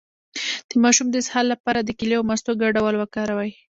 [0.69, 3.51] د ماشوم د اسهال لپاره د کیلې او مستو ګډول وکاروئ